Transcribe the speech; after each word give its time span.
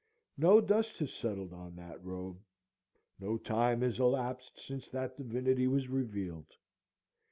No 0.35 0.61
dust 0.61 0.97
has 0.97 1.13
settled 1.13 1.53
on 1.53 1.75
that 1.75 2.03
robe; 2.03 2.39
no 3.19 3.37
time 3.37 3.81
has 3.81 3.99
elapsed 3.99 4.59
since 4.59 4.89
that 4.89 5.15
divinity 5.15 5.67
was 5.67 5.89
revealed. 5.89 6.55